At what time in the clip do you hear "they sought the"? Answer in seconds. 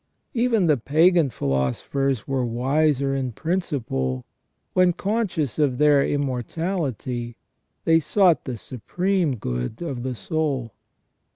7.85-8.57